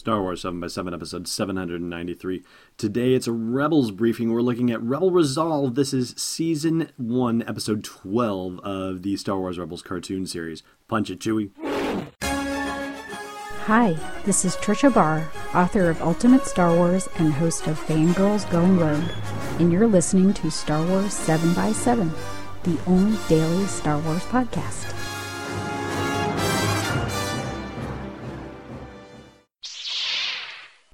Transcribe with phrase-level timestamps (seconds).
[0.00, 2.42] Star Wars 7 by 7 episode 793.
[2.78, 4.32] Today it's a Rebels briefing.
[4.32, 5.74] We're looking at Rebel Resolve.
[5.74, 10.62] This is season 1, episode 12 of the Star Wars Rebels cartoon series.
[10.88, 11.50] Punch it, Chewie.
[13.66, 13.94] Hi,
[14.24, 19.04] this is Tricia Barr, author of Ultimate Star Wars and host of Fangirls Going Rogue,
[19.58, 22.10] and you're listening to Star Wars 7 by 7
[22.64, 24.99] the only daily Star Wars podcast.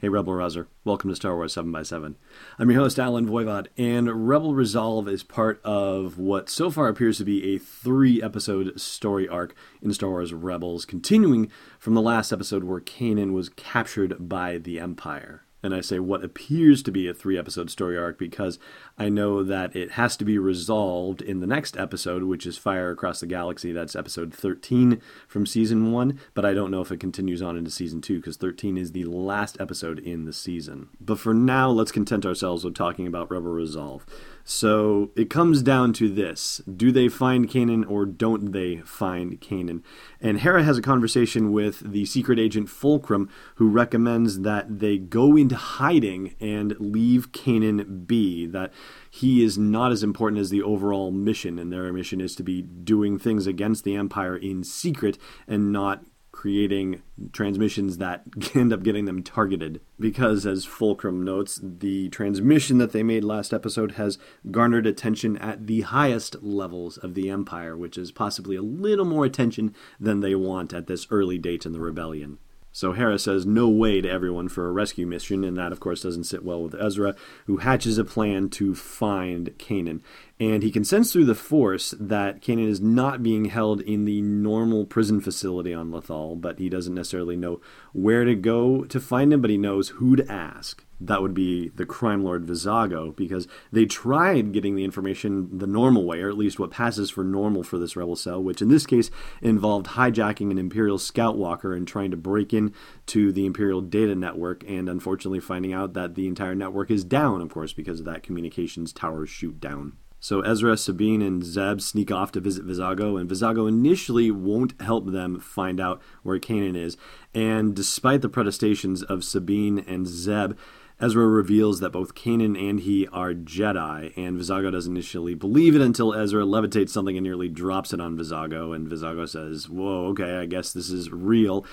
[0.00, 0.68] Hey, Rebel Rouser.
[0.84, 2.14] Welcome to Star Wars 7 by 7
[2.56, 7.18] I'm your host, Allen Voivod, and Rebel Resolve is part of what so far appears
[7.18, 12.30] to be a three episode story arc in Star Wars Rebels, continuing from the last
[12.30, 17.08] episode where Kanan was captured by the Empire and I say what appears to be
[17.08, 18.58] a three episode story arc because
[18.96, 22.90] I know that it has to be resolved in the next episode, which is Fire
[22.90, 23.72] Across the Galaxy.
[23.72, 27.70] That's episode 13 from season one, but I don't know if it continues on into
[27.70, 30.88] season two because 13 is the last episode in the season.
[31.00, 34.06] But for now, let's content ourselves with talking about Rebel Resolve.
[34.50, 39.82] So it comes down to this do they find Kanan or don't they find Kanan?
[40.22, 45.36] And Hera has a conversation with the secret agent Fulcrum, who recommends that they go
[45.36, 48.72] into hiding and leave Kanan be, that
[49.10, 52.62] he is not as important as the overall mission, and their mission is to be
[52.62, 56.06] doing things against the Empire in secret and not
[56.38, 58.22] creating transmissions that
[58.54, 59.80] end up getting them targeted.
[59.98, 64.18] Because, as Fulcrum notes, the transmission that they made last episode has
[64.52, 69.24] garnered attention at the highest levels of the Empire, which is possibly a little more
[69.24, 72.38] attention than they want at this early date in the rebellion.
[72.72, 76.02] So Hera says no way to everyone for a rescue mission, and that, of course,
[76.02, 77.16] doesn't sit well with Ezra,
[77.46, 80.00] who hatches a plan to find Kanan.
[80.38, 84.20] And he can sense through the Force that Kanan is not being held in the
[84.22, 87.60] normal prison facility on Lothal, but he doesn't necessarily know
[87.92, 91.68] where to go to find him, but he knows who to ask that would be
[91.70, 96.38] the crime lord Vizago, because they tried getting the information the normal way, or at
[96.38, 99.10] least what passes for normal for this rebel cell, which in this case
[99.40, 102.72] involved hijacking an Imperial scout walker and trying to break in
[103.06, 107.40] to the Imperial data network, and unfortunately finding out that the entire network is down,
[107.40, 109.92] of course, because of that communications tower shoot down.
[110.20, 115.12] So Ezra, Sabine, and Zeb sneak off to visit Vizago, and Vizago initially won't help
[115.12, 116.96] them find out where Kanan is.
[117.34, 120.58] And despite the protestations of Sabine and Zeb,
[121.00, 125.80] Ezra reveals that both Kanan and he are Jedi, and Vizago doesn't initially believe it
[125.80, 130.38] until Ezra levitates something and nearly drops it on Vizago, and Vizago says, Whoa, okay,
[130.38, 131.64] I guess this is real.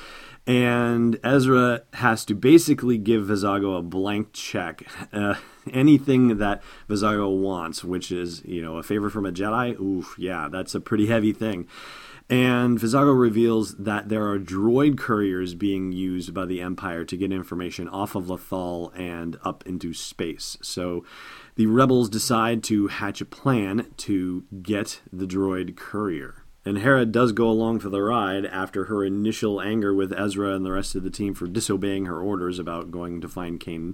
[0.46, 4.84] And Ezra has to basically give Vizago a blank check.
[5.14, 5.35] Uh,
[5.72, 10.50] anything that Vizago wants, which is, you know, a favor from a Jedi, oof, yeah,
[10.52, 11.68] that's a pretty heavy thing.
[12.28, 17.31] And Vizago reveals that there are droid couriers being used by the Empire to get
[17.31, 20.58] information off of Lothal and up into space.
[20.64, 21.06] So
[21.56, 26.46] the rebels decide to hatch a plan to get the droid courier.
[26.68, 30.66] And Hera does go along for the ride after her initial anger with Ezra and
[30.66, 33.94] the rest of the team for disobeying her orders about going to find Kanan.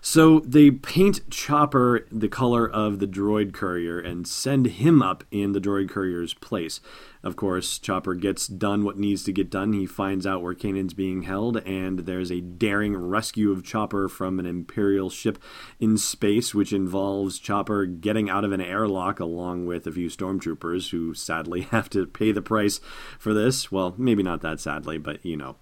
[0.00, 5.52] So they paint Chopper the color of the droid courier and send him up in
[5.52, 6.80] the droid courier's place.
[7.24, 9.72] Of course, Chopper gets done what needs to get done.
[9.72, 14.38] He finds out where Kanan's being held, and there's a daring rescue of Chopper from
[14.38, 15.38] an Imperial ship
[15.80, 20.90] in space, which involves Chopper getting out of an airlock along with a few stormtroopers
[20.90, 22.78] who sadly have to pay the price
[23.18, 23.72] for this.
[23.72, 25.56] Well, maybe not that sadly, but you know.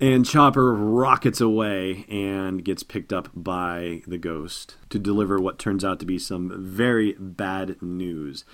[0.00, 5.84] And Chopper rockets away and gets picked up by the ghost to deliver what turns
[5.84, 8.44] out to be some very bad news.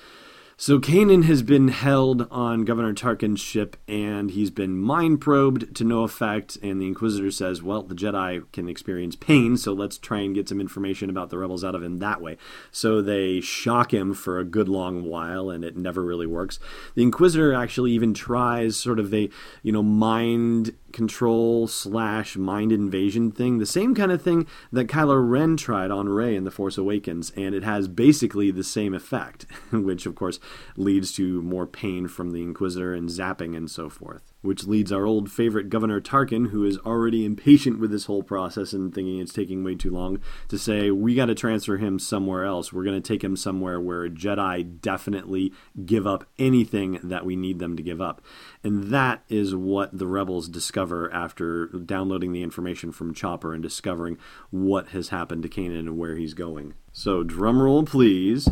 [0.59, 5.85] So Kanan has been held on Governor Tarkin's ship and he's been mind probed to
[5.85, 6.57] no effect.
[6.63, 10.49] And the Inquisitor says, well, the Jedi can experience pain, so let's try and get
[10.49, 12.39] some information about the rebels out of him that way.
[12.73, 16.59] So they shock him for a good long while and it never really works.
[16.95, 19.29] The Inquisitor actually even tries sort of a,
[19.63, 25.17] you know, mind control slash mind invasion thing, the same kind of thing that Kylo
[25.29, 29.45] Ren tried on Rey in The Force Awakens, and it has basically the same effect,
[29.71, 30.41] which of course
[30.75, 35.05] leads to more pain from the Inquisitor and zapping and so forth which leads our
[35.05, 39.33] old favorite Governor Tarkin, who is already impatient with this whole process and thinking it's
[39.33, 42.73] taking way too long, to say, we got to transfer him somewhere else.
[42.73, 45.53] We're going to take him somewhere where Jedi definitely
[45.85, 48.23] give up anything that we need them to give up.
[48.63, 54.19] And that is what the rebels discover after downloading the information from Chopper and discovering
[54.51, 56.75] what has happened to Kanan and where he's going.
[56.93, 58.49] So, drumroll, please.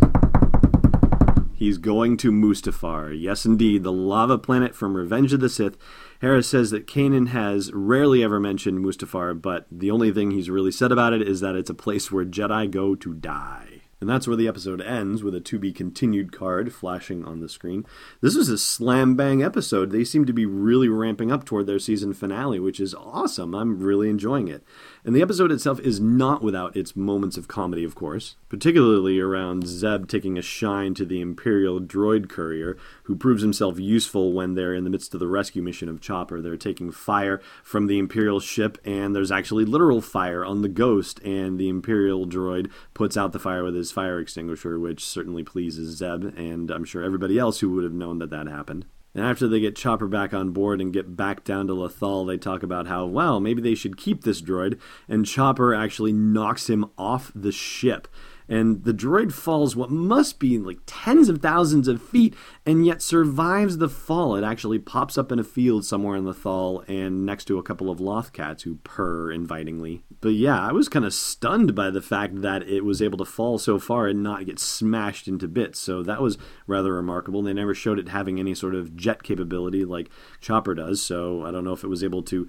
[1.65, 3.19] He's going to Mustafar.
[3.19, 5.79] Yes, indeed, the lava planet from Revenge of the Sith.
[6.21, 10.71] Hera says that Kanan has rarely ever mentioned Mustafar, but the only thing he's really
[10.71, 13.74] said about it is that it's a place where Jedi go to die.
[14.05, 17.49] And that's where the episode ends with a to be continued card flashing on the
[17.49, 17.87] screen.
[18.21, 19.93] This was a slam bang episode.
[19.93, 23.55] They seem to be really ramping up toward their season finale, which is awesome.
[23.55, 24.63] I'm really enjoying it.
[25.07, 29.67] And the episode itself is not without its moments of comedy, of course, particularly around
[29.67, 34.75] Zeb taking a shine to the Imperial droid courier, who proves himself useful when they're
[34.75, 36.43] in the midst of the rescue mission of Chopper.
[36.43, 41.21] They're taking fire from the Imperial ship, and there's actually literal fire on the Ghost,
[41.21, 45.97] and the Imperial droid puts out the fire with his fire extinguisher, which certainly pleases
[45.97, 48.85] Zeb, and I'm sure everybody else who would have known that that happened.
[49.15, 52.37] And after they get Chopper back on board and get back down to Lothal, they
[52.37, 54.81] talk about how, well, maybe they should keep this droid.
[55.09, 58.09] And Chopper actually knocks him off the ship
[58.49, 62.35] and the droid falls what must be like tens of thousands of feet
[62.67, 64.37] and yet survives the fall.
[64.37, 67.91] It actually pops up in a field somewhere in Lothal and next to a couple
[67.91, 70.03] of Lothcats who purr invitingly.
[70.21, 73.25] But yeah, I was kind of stunned by the fact that it was able to
[73.25, 75.79] fall so far and not get smashed into bits.
[75.79, 77.43] So that was rather remarkable.
[77.43, 81.51] They never showed it having any sort of jet capability like Chopper does, so I
[81.51, 82.49] don't know if it was able to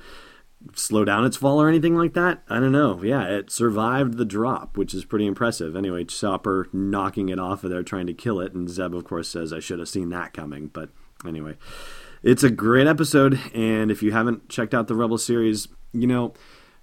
[0.73, 2.44] slow down its fall or anything like that.
[2.50, 3.01] I don't know.
[3.03, 5.75] Yeah, it survived the drop, which is pretty impressive.
[5.75, 9.29] Anyway, Chopper knocking it off of there trying to kill it, and Zeb, of course,
[9.29, 10.67] says, I should have seen that coming.
[10.67, 10.89] But
[11.25, 11.57] anyway,
[12.23, 16.33] it's a great episode, and if you haven't checked out the Rebel series, you know,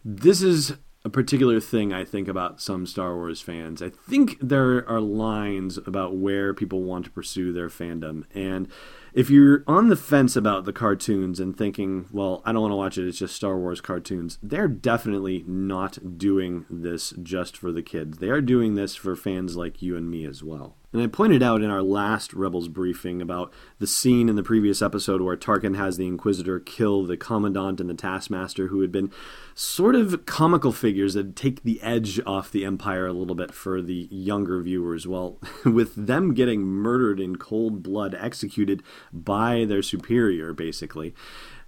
[0.05, 0.75] this is
[1.05, 3.83] a particular thing I think about some Star Wars fans.
[3.83, 8.69] I think there are lines about where people want to pursue their fandom, and
[9.15, 12.77] if you're on the fence about the cartoons and thinking, well, I don't want to
[12.77, 17.83] watch it, it's just Star Wars cartoons, they're definitely not doing this just for the
[17.83, 18.19] kids.
[18.19, 20.77] They are doing this for fans like you and me as well.
[20.93, 24.83] And I pointed out in our last Rebels briefing about the scene in the previous
[24.83, 29.11] episode where Tarkin has the Inquisitor kill the Commandant and the Taskmaster, who had been
[29.55, 33.81] sort of comical figures that take the edge off the Empire a little bit for
[33.81, 35.07] the younger viewers.
[35.07, 38.83] Well, with them getting murdered in cold blood, executed
[39.15, 41.15] by their superior, basically,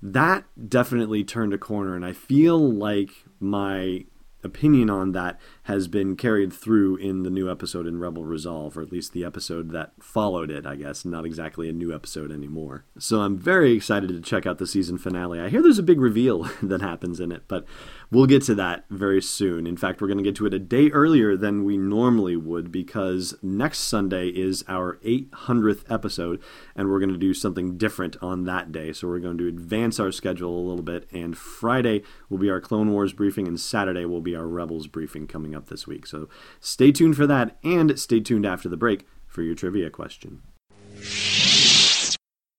[0.02, 1.96] that definitely turned a corner.
[1.96, 4.04] And I feel like my
[4.44, 8.82] opinion on that has been carried through in the new episode in Rebel Resolve, or
[8.82, 12.84] at least the episode that followed it, I guess, not exactly a new episode anymore.
[12.98, 15.40] So I'm very excited to check out the season finale.
[15.40, 17.64] I hear there's a big reveal that happens in it, but
[18.10, 19.66] we'll get to that very soon.
[19.66, 22.70] In fact, we're going to get to it a day earlier than we normally would
[22.70, 26.42] because next Sunday is our 800th episode,
[26.76, 28.92] and we're going to do something different on that day.
[28.92, 32.60] So we're going to advance our schedule a little bit, and Friday will be our
[32.60, 36.06] Clone Wars briefing, and Saturday will be our Rebels briefing coming up this week.
[36.06, 36.28] So
[36.60, 40.42] stay tuned for that, and stay tuned after the break for your trivia question.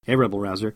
[0.03, 0.75] Hey, Rebel Rouser.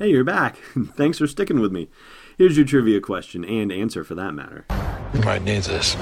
[0.00, 0.56] Hey, you're back.
[0.96, 1.90] Thanks for sticking with me.
[2.38, 4.64] Here's your trivia question and answer for that matter.
[5.12, 5.94] You might need this.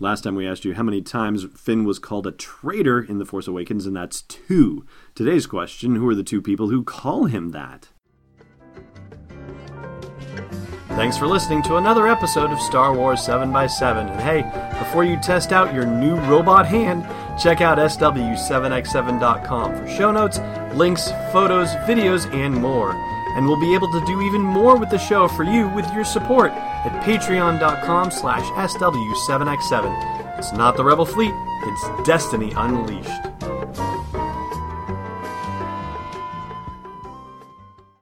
[0.00, 3.24] Last time we asked you how many times Finn was called a traitor in The
[3.24, 4.84] Force Awakens, and that's two.
[5.14, 7.90] Today's question who are the two people who call him that?
[10.88, 14.10] Thanks for listening to another episode of Star Wars 7x7.
[14.10, 14.42] And hey,
[14.80, 17.04] before you test out your new robot hand,
[17.38, 20.38] check out SW7x7.com for show notes,
[20.74, 22.92] links, photos, videos, and more.
[23.36, 26.04] And we'll be able to do even more with the show for you with your
[26.04, 30.38] support at patreon.com slash SW7x7.
[30.38, 33.53] It's not the Rebel Fleet, it's Destiny Unleashed.